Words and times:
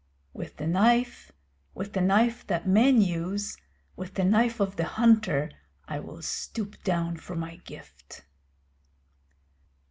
With 0.33 0.57
the 0.57 0.65
knife, 0.65 1.31
with 1.75 1.93
the 1.93 2.01
knife 2.01 2.47
that 2.47 2.67
men 2.67 3.01
use, 3.01 3.57
with 3.95 4.15
the 4.15 4.23
knife 4.23 4.59
of 4.59 4.75
the 4.75 4.83
hunter, 4.85 5.51
I 5.87 5.99
will 5.99 6.23
stoop 6.23 6.83
down 6.83 7.17
for 7.17 7.35
my 7.35 7.57
gift. 7.57 8.23